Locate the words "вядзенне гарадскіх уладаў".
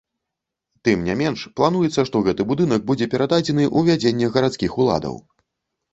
3.91-5.15